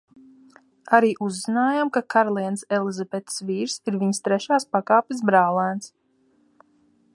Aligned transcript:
Arī 0.99 1.11
uzzinājām, 1.25 1.91
ka 1.97 2.03
karalienes 2.13 2.65
Elizabetes 2.79 3.37
vīrs 3.51 3.77
ir 3.91 4.01
viņas 4.05 4.23
trešās 4.29 4.69
pakāpes 4.77 5.25
brālēns. 5.31 5.95